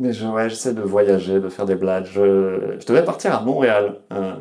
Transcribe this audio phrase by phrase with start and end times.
[0.00, 2.06] Mais je, ouais, j'essaie de voyager, de faire des blagues.
[2.06, 4.32] Je, je devais partir à Montréal, euh,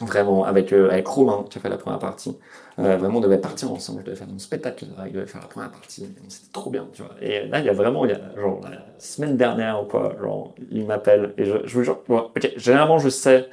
[0.00, 2.36] vraiment, avec, euh, avec Romain, qui a fait la première partie.
[2.78, 4.00] Euh, vraiment, on devait partir ensemble.
[4.00, 6.08] Je devais faire un spectacle, il devait faire la première partie.
[6.28, 7.12] C'était trop bien, tu vois.
[7.20, 10.16] Et là, il y a vraiment, il y a, genre, la semaine dernière ou quoi,
[10.20, 11.32] genre, il m'appelle.
[11.38, 13.48] Et je, je vous jure, ok, généralement, je sais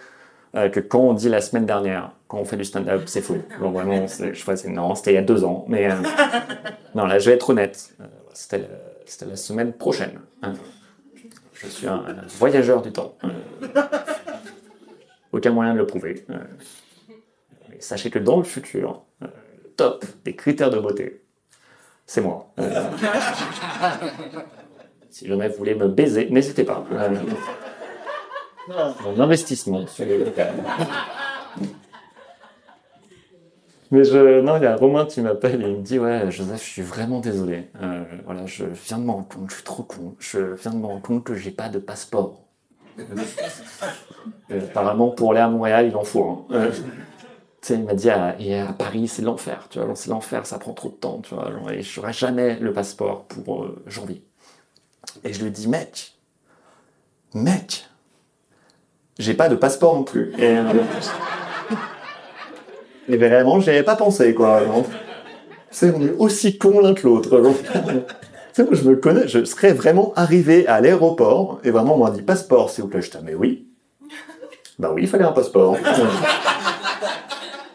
[0.55, 3.37] euh, que quand on dit la semaine dernière, quand on fait du stand-up, c'est faux.
[3.59, 5.65] Genre, vraiment, je crois que c'est non, c'était il y a deux ans.
[5.67, 5.89] Mais
[6.95, 7.93] non, là, je vais être honnête.
[8.33, 8.65] C'était
[9.27, 10.19] la semaine prochaine.
[10.41, 10.53] hein.
[11.53, 12.05] Je suis un,
[12.37, 13.17] voyageur du temps.
[13.23, 13.67] Euh,
[15.31, 16.25] aucun moyen de le prouver.
[16.29, 16.37] Euh,
[17.69, 19.27] mais sachez que dans le futur, euh,
[19.63, 21.21] le top des critères de beauté,
[22.05, 22.51] c'est moi.
[22.59, 22.89] Euh,
[25.09, 26.85] si jamais vous voulez me baiser, n'hésitez pas.
[26.91, 27.15] Euh,
[29.03, 30.25] mon investissement sur les.
[33.91, 36.63] Mais je, non, il y a Romain qui m'appelle et il me dit Ouais, Joseph,
[36.63, 37.69] je suis vraiment désolé.
[37.81, 40.15] Euh, voilà, je viens de me rendre compte, je suis trop con.
[40.19, 42.41] Je viens de me rendre compte que j'ai pas de passeport.
[44.51, 46.45] Euh, apparemment, pour aller à Montréal, il en faut.
[46.49, 46.55] un.
[46.55, 46.71] Euh,
[47.61, 48.35] tu sais, il m'a dit à,
[48.67, 49.67] à Paris, c'est l'enfer.
[49.69, 51.19] Tu vois, c'est l'enfer, ça prend trop de temps.
[51.21, 54.23] Tu vois, et je n'aurai jamais le passeport pour euh, janvier.
[55.23, 56.13] Et je lui dis Mec,
[57.33, 57.87] mec,
[59.17, 60.33] j'ai pas de passeport non plus.
[60.39, 60.71] Euh,
[63.09, 64.61] et vraiment, j'y avais pas pensé, quoi.
[65.81, 67.41] on est aussi cons l'un que l'autre.
[68.55, 72.69] je me connais, je serais vraiment arrivé à l'aéroport et vraiment, on m'a dit passeport,
[72.69, 73.01] s'il vous plaît.
[73.01, 73.65] Je dis, mais oui.
[74.77, 75.75] Bah oui, il fallait un passeport.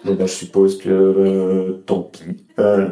[0.05, 2.45] Donc, bah, je suppose que euh, tant pis.
[2.59, 2.89] Euh,